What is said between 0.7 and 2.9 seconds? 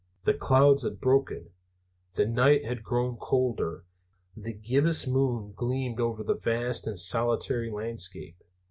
had broken; the night had